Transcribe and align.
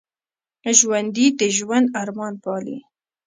ژوندي 0.77 1.27
د 1.39 1.41
ژوند 1.57 1.87
ارمان 2.01 2.33
پالي 2.43 2.77